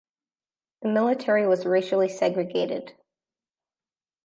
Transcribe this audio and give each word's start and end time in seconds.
The 0.81 0.89
military 0.89 1.45
was 1.45 1.67
racially 1.67 2.09
segregated. 2.09 2.93